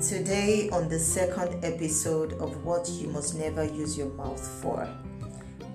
Today, 0.00 0.70
on 0.70 0.88
the 0.88 0.98
second 0.98 1.64
episode 1.64 2.34
of 2.34 2.64
What 2.64 2.88
You 2.88 3.08
Must 3.08 3.34
Never 3.34 3.64
Use 3.64 3.98
Your 3.98 4.10
Mouth 4.10 4.46
For 4.62 4.88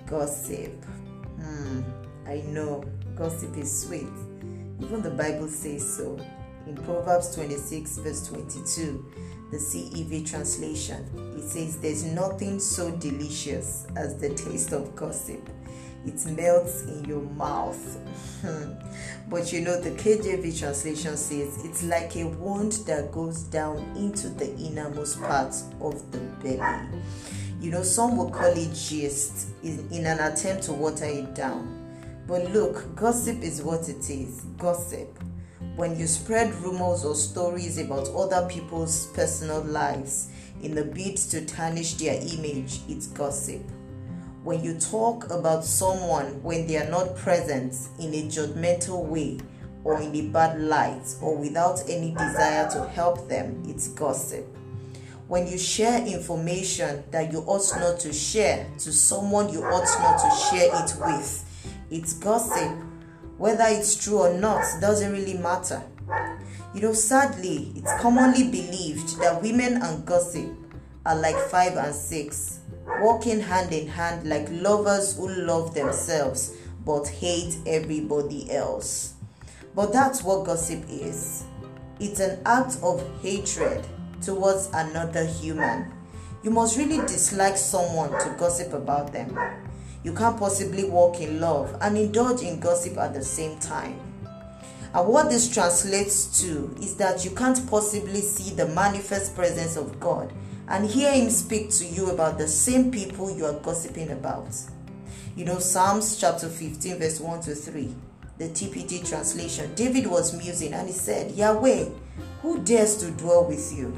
Gossip. 0.08 0.72
Hmm, 1.42 1.82
I 2.26 2.38
know, 2.48 2.86
gossip 3.18 3.58
is 3.58 3.86
sweet. 3.86 4.08
Even 4.80 5.02
the 5.02 5.10
Bible 5.10 5.50
says 5.50 5.98
so. 5.98 6.18
In 6.66 6.78
Proverbs 6.78 7.36
26, 7.36 7.98
verse 7.98 8.26
22, 8.30 9.06
the 9.52 9.58
CEV 9.58 10.26
translation, 10.26 11.06
it 11.38 11.44
says, 11.44 11.78
There's 11.80 12.06
nothing 12.06 12.62
so 12.62 12.92
delicious 12.92 13.86
as 13.98 14.18
the 14.18 14.30
taste 14.30 14.72
of 14.72 14.96
gossip 14.96 15.50
it 16.06 16.26
melts 16.26 16.84
in 16.84 17.06
your 17.06 17.22
mouth. 17.22 18.00
Hmm. 18.42 18.74
but 19.30 19.54
you 19.54 19.62
know, 19.62 19.80
the 19.80 19.92
KJV 19.92 20.60
translation 20.60 21.16
says 21.16 21.64
it's 21.64 21.84
like 21.84 22.16
a 22.18 22.28
wound 22.28 22.74
that 22.88 23.12
goes 23.12 23.44
down 23.44 23.78
into 23.96 24.30
the 24.30 24.54
innermost 24.58 25.22
parts 25.22 25.66
of 25.80 26.12
the 26.12 26.20
belly. 26.42 26.88
You 27.62 27.72
know, 27.72 27.84
some 27.84 28.18
will 28.18 28.30
call 28.30 28.52
it 28.52 28.74
gist 28.74 29.48
in, 29.64 29.88
in 29.92 30.06
an 30.06 30.20
attempt 30.20 30.64
to 30.64 30.74
water 30.74 31.06
it 31.06 31.34
down. 31.34 31.80
But 32.28 32.52
look, 32.52 32.96
gossip 32.96 33.42
is 33.42 33.62
what 33.62 33.88
it 33.88 34.10
is 34.10 34.42
gossip. 34.58 35.18
When 35.78 35.98
you 35.98 36.06
spread 36.08 36.54
rumors 36.56 37.06
or 37.06 37.16
stories 37.16 37.78
about 37.78 38.10
other 38.10 38.48
people's 38.50 39.08
personal 39.08 39.62
lives 39.62 40.30
in 40.62 40.76
the 40.76 40.84
bid 40.84 41.18
to 41.18 41.46
tarnish 41.46 41.94
their 41.96 42.16
image, 42.16 42.82
it's 42.90 43.08
gossip 43.08 43.62
when 44.44 44.62
you 44.62 44.78
talk 44.78 45.30
about 45.32 45.64
someone 45.64 46.44
when 46.44 46.68
they 46.68 46.78
are 46.78 46.90
not 46.90 47.16
present 47.16 47.74
in 48.00 48.14
a 48.14 48.24
judgmental 48.28 49.06
way 49.06 49.40
or 49.86 50.02
in 50.02 50.14
a 50.16 50.22
bad 50.30 50.60
light 50.60 51.16
or 51.22 51.38
without 51.38 51.82
any 51.90 52.12
desire 52.12 52.70
to 52.70 52.88
help 52.90 53.30
them, 53.30 53.64
it's 53.66 53.88
gossip. 53.90 54.46
When 55.30 55.48
you 55.48 55.58
share 55.58 56.06
information 56.06 57.04
that 57.12 57.32
you 57.32 57.40
ought 57.40 57.72
not 57.80 58.00
to 58.02 58.12
share 58.12 58.68
to 58.80 58.92
someone 58.92 59.52
you 59.52 59.64
ought 59.64 59.88
not 60.00 60.20
to 60.20 60.50
share 60.50 60.70
it 60.84 60.94
with, 61.00 61.74
it's 61.90 62.14
gossip. 62.14 62.78
Whether 63.38 63.66
it's 63.68 64.04
true 64.04 64.20
or 64.20 64.34
not 64.34 64.64
doesn't 64.82 65.12
really 65.12 65.36
matter. 65.36 65.82
You 66.76 66.82
know, 66.82 66.94
sadly, 66.94 67.72
it's 67.76 67.92
commonly 68.02 68.50
believed 68.50 69.20
that 69.20 69.42
women 69.42 69.82
and 69.82 70.06
gossip 70.06 70.50
are 71.06 71.16
like 71.16 71.38
five 71.50 71.76
and 71.78 71.94
six 71.94 72.60
walking 73.00 73.40
hand 73.40 73.74
in 73.74 73.88
hand 73.88 74.28
like 74.28 74.48
lovers 74.52 75.18
who 75.18 75.30
love 75.30 75.74
themselves 75.74 76.56
but 76.86 77.08
hate 77.08 77.58
everybody 77.66 78.52
else. 78.52 79.14
But 79.76 79.94
that's 79.94 80.24
what 80.24 80.46
gossip 80.46 80.84
is 80.90 81.44
it's 82.00 82.20
an 82.20 82.42
act 82.46 82.78
of 82.82 83.02
hatred 83.22 83.86
towards 84.22 84.70
another 84.74 85.26
human. 85.26 85.92
You 86.44 86.52
must 86.52 86.78
really 86.78 86.98
dislike 87.08 87.56
someone 87.56 88.12
to 88.12 88.36
gossip 88.38 88.74
about 88.74 89.14
them. 89.14 89.38
You 90.04 90.14
can't 90.14 90.38
possibly 90.38 90.84
walk 90.84 91.22
in 91.22 91.40
love 91.40 91.78
and 91.82 91.98
indulge 91.98 92.42
in 92.42 92.60
gossip 92.60 92.98
at 92.98 93.14
the 93.14 93.24
same 93.24 93.58
time. 93.60 94.00
And 94.94 95.08
what 95.08 95.30
this 95.30 95.52
translates 95.52 96.42
to 96.42 96.76
is 96.80 96.96
that 96.98 97.24
you 97.24 97.32
can't 97.32 97.66
possibly 97.70 98.22
see 98.22 98.54
the 98.54 98.68
manifest 98.68 99.34
presence 99.36 99.78
of 99.78 100.00
God 100.00 100.34
and 100.74 100.90
hear 100.90 101.12
him 101.14 101.30
speak 101.30 101.70
to 101.70 101.86
you 101.86 102.10
about 102.10 102.40
the 102.40 102.48
same 102.48 102.90
people 102.90 103.30
you 103.30 103.46
are 103.46 103.60
gossiping 103.60 104.10
about. 104.10 104.48
You 105.36 105.46
know, 105.46 105.60
Psalms 105.60 106.18
chapter 106.18 106.50
15, 106.50 106.98
verse 106.98 107.20
1 107.20 107.42
to 107.42 107.54
3, 107.54 107.96
the 108.40 108.46
TPT 108.46 109.08
translation. 109.08 109.72
David 109.76 110.08
was 110.08 110.36
musing 110.36 110.74
and 110.74 110.88
he 110.88 110.94
said, 110.94 111.30
Yahweh, 111.34 111.90
who 112.42 112.64
dares 112.64 112.98
to 112.98 113.12
dwell 113.12 113.46
with 113.46 113.72
you? 113.72 113.94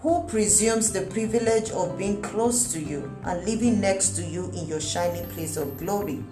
Who 0.00 0.24
presumes 0.24 0.92
the 0.92 1.06
privilege 1.06 1.70
of 1.70 1.96
being 1.96 2.20
close 2.20 2.70
to 2.74 2.80
you 2.80 3.10
and 3.24 3.46
living 3.46 3.80
next 3.80 4.10
to 4.16 4.22
you 4.22 4.50
in 4.50 4.66
your 4.66 4.82
shining 4.82 5.26
place 5.30 5.56
of 5.56 5.78
glory? 5.78 6.22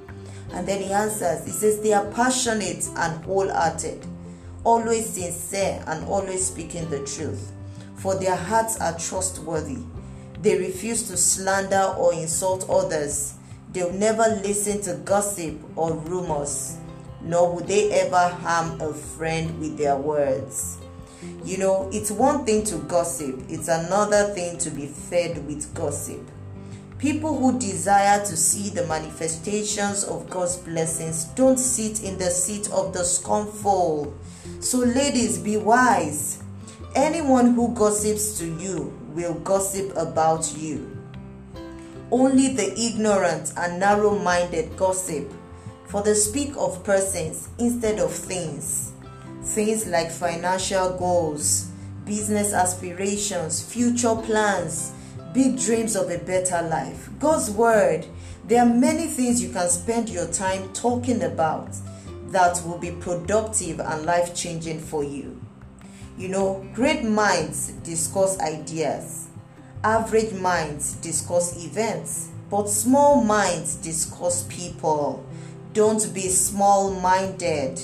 And 0.52 0.68
then 0.68 0.82
he 0.82 0.92
answers, 0.92 1.46
he 1.46 1.50
says, 1.50 1.80
They 1.80 1.94
are 1.94 2.04
passionate 2.10 2.86
and 2.96 3.24
wholehearted, 3.24 4.06
always 4.64 5.08
sincere 5.08 5.82
and 5.86 6.04
always 6.04 6.46
speaking 6.46 6.90
the 6.90 6.98
truth 7.06 7.52
for 8.06 8.14
their 8.14 8.36
hearts 8.36 8.80
are 8.80 8.96
trustworthy. 8.96 9.78
They 10.40 10.56
refuse 10.56 11.08
to 11.08 11.16
slander 11.16 11.92
or 11.98 12.14
insult 12.14 12.70
others. 12.70 13.34
They'll 13.72 13.92
never 13.92 14.22
listen 14.44 14.80
to 14.82 14.94
gossip 15.04 15.56
or 15.74 15.92
rumors, 15.92 16.76
nor 17.20 17.52
will 17.52 17.64
they 17.64 17.90
ever 17.90 18.28
harm 18.28 18.80
a 18.80 18.94
friend 18.94 19.58
with 19.58 19.76
their 19.76 19.96
words. 19.96 20.78
You 21.44 21.58
know, 21.58 21.90
it's 21.92 22.12
one 22.12 22.44
thing 22.44 22.62
to 22.66 22.76
gossip, 22.76 23.42
it's 23.48 23.66
another 23.66 24.32
thing 24.34 24.56
to 24.58 24.70
be 24.70 24.86
fed 24.86 25.44
with 25.44 25.74
gossip. 25.74 26.30
People 26.98 27.36
who 27.36 27.58
desire 27.58 28.24
to 28.24 28.36
see 28.36 28.70
the 28.70 28.86
manifestations 28.86 30.04
of 30.04 30.30
God's 30.30 30.58
blessings 30.58 31.24
don't 31.34 31.58
sit 31.58 32.04
in 32.04 32.18
the 32.18 32.30
seat 32.30 32.70
of 32.70 32.92
the 32.92 33.02
scornful. 33.02 34.16
So, 34.60 34.78
ladies, 34.78 35.38
be 35.38 35.56
wise. 35.56 36.44
Anyone 36.96 37.52
who 37.52 37.74
gossips 37.74 38.38
to 38.38 38.46
you 38.46 38.90
will 39.08 39.34
gossip 39.34 39.94
about 39.98 40.56
you. 40.56 40.96
Only 42.10 42.54
the 42.54 42.72
ignorant 42.72 43.52
and 43.54 43.78
narrow 43.78 44.18
minded 44.18 44.74
gossip, 44.78 45.30
for 45.88 46.02
they 46.02 46.14
speak 46.14 46.54
of 46.56 46.82
persons 46.84 47.50
instead 47.58 47.98
of 47.98 48.10
things. 48.10 48.92
Things 49.42 49.86
like 49.86 50.10
financial 50.10 50.96
goals, 50.96 51.68
business 52.06 52.54
aspirations, 52.54 53.62
future 53.62 54.16
plans, 54.16 54.92
big 55.34 55.58
dreams 55.58 55.96
of 55.96 56.08
a 56.10 56.16
better 56.16 56.62
life. 56.62 57.10
God's 57.18 57.50
Word. 57.50 58.06
There 58.46 58.62
are 58.62 58.74
many 58.74 59.06
things 59.06 59.42
you 59.42 59.50
can 59.50 59.68
spend 59.68 60.08
your 60.08 60.28
time 60.28 60.72
talking 60.72 61.24
about 61.24 61.76
that 62.28 62.62
will 62.64 62.78
be 62.78 62.92
productive 62.92 63.80
and 63.80 64.06
life 64.06 64.34
changing 64.34 64.80
for 64.80 65.04
you. 65.04 65.45
You 66.18 66.28
know, 66.28 66.66
great 66.72 67.04
minds 67.04 67.72
discuss 67.82 68.38
ideas, 68.40 69.26
average 69.84 70.32
minds 70.32 70.94
discuss 70.94 71.62
events, 71.62 72.30
but 72.50 72.70
small 72.70 73.22
minds 73.22 73.74
discuss 73.74 74.44
people. 74.44 75.26
Don't 75.74 76.14
be 76.14 76.28
small 76.28 76.90
minded. 76.90 77.82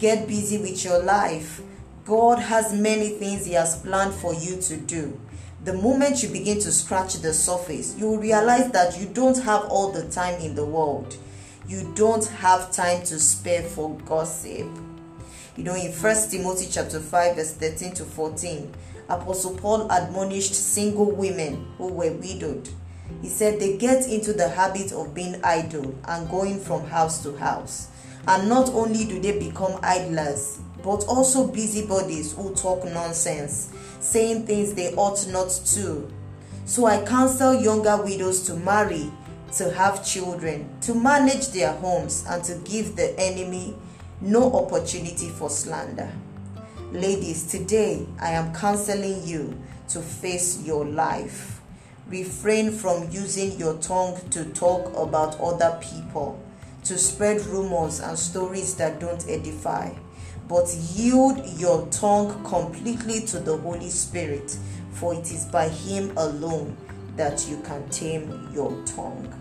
Get 0.00 0.26
busy 0.26 0.58
with 0.58 0.84
your 0.84 1.00
life. 1.00 1.62
God 2.04 2.40
has 2.40 2.72
many 2.72 3.10
things 3.10 3.46
He 3.46 3.52
has 3.52 3.80
planned 3.80 4.14
for 4.14 4.34
you 4.34 4.60
to 4.62 4.76
do. 4.76 5.20
The 5.62 5.74
moment 5.74 6.24
you 6.24 6.28
begin 6.28 6.58
to 6.60 6.72
scratch 6.72 7.14
the 7.18 7.32
surface, 7.32 7.94
you 7.96 8.08
will 8.08 8.18
realize 8.18 8.72
that 8.72 8.98
you 8.98 9.06
don't 9.06 9.38
have 9.44 9.66
all 9.66 9.92
the 9.92 10.08
time 10.08 10.40
in 10.40 10.56
the 10.56 10.64
world. 10.64 11.16
You 11.68 11.92
don't 11.94 12.26
have 12.26 12.72
time 12.72 13.04
to 13.04 13.20
spare 13.20 13.62
for 13.62 13.96
gossip. 14.06 14.66
You 15.56 15.64
know, 15.64 15.74
in 15.74 15.90
First 15.90 16.30
Timothy 16.30 16.68
chapter 16.70 17.00
5, 17.00 17.36
verse 17.36 17.52
13 17.54 17.92
to 17.94 18.04
14, 18.04 18.72
Apostle 19.08 19.56
Paul 19.56 19.90
admonished 19.90 20.54
single 20.54 21.10
women 21.10 21.66
who 21.76 21.88
were 21.88 22.12
widowed. 22.12 22.68
He 23.20 23.28
said 23.28 23.58
they 23.58 23.76
get 23.76 24.06
into 24.08 24.32
the 24.32 24.48
habit 24.48 24.92
of 24.92 25.12
being 25.12 25.42
idle 25.42 25.92
and 26.04 26.30
going 26.30 26.60
from 26.60 26.86
house 26.86 27.22
to 27.24 27.36
house. 27.36 27.88
And 28.28 28.48
not 28.48 28.68
only 28.68 29.04
do 29.04 29.18
they 29.18 29.40
become 29.40 29.80
idlers, 29.82 30.60
but 30.84 31.04
also 31.08 31.48
busybodies 31.48 32.32
who 32.32 32.54
talk 32.54 32.84
nonsense, 32.84 33.72
saying 33.98 34.46
things 34.46 34.72
they 34.74 34.94
ought 34.94 35.26
not 35.28 35.48
to. 35.74 36.08
So 36.64 36.86
I 36.86 37.04
counsel 37.04 37.54
younger 37.54 38.00
widows 38.00 38.46
to 38.46 38.54
marry, 38.54 39.10
to 39.56 39.70
have 39.72 40.06
children, 40.06 40.70
to 40.82 40.94
manage 40.94 41.48
their 41.48 41.72
homes, 41.72 42.24
and 42.28 42.44
to 42.44 42.54
give 42.58 42.94
the 42.94 43.18
enemy 43.18 43.74
no 44.20 44.52
opportunity 44.52 45.28
for 45.30 45.48
slander. 45.48 46.10
Ladies, 46.92 47.44
today 47.44 48.06
I 48.20 48.32
am 48.32 48.54
counseling 48.54 49.26
you 49.26 49.58
to 49.88 50.00
face 50.00 50.62
your 50.62 50.84
life. 50.84 51.60
Refrain 52.08 52.72
from 52.72 53.08
using 53.10 53.58
your 53.58 53.78
tongue 53.78 54.20
to 54.30 54.44
talk 54.46 54.94
about 54.96 55.40
other 55.40 55.78
people, 55.80 56.42
to 56.84 56.98
spread 56.98 57.40
rumors 57.46 58.00
and 58.00 58.18
stories 58.18 58.74
that 58.76 59.00
don't 59.00 59.26
edify, 59.28 59.90
but 60.48 60.68
yield 60.92 61.40
your 61.58 61.86
tongue 61.86 62.44
completely 62.44 63.20
to 63.26 63.38
the 63.38 63.56
Holy 63.56 63.88
Spirit, 63.88 64.56
for 64.92 65.14
it 65.14 65.30
is 65.32 65.46
by 65.46 65.68
Him 65.68 66.12
alone 66.16 66.76
that 67.16 67.46
you 67.48 67.58
can 67.62 67.88
tame 67.90 68.50
your 68.52 68.70
tongue. 68.84 69.32